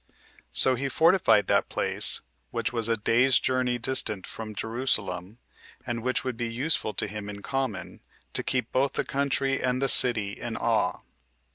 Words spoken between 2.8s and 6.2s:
a day's journey distant from Jerusalem, and